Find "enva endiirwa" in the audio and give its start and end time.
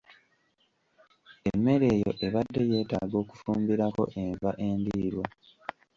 4.21-5.25